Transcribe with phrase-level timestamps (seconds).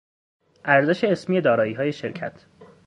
[0.65, 2.45] ارزش اسمی داراییهای شرکت